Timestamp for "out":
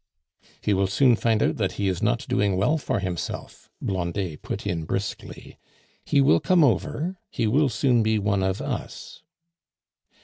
1.43-1.57